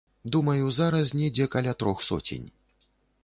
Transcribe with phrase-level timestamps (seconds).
[0.35, 2.47] Думаю, зараз недзе каля трох соцень.